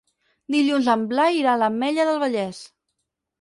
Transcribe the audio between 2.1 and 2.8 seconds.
del Vallès.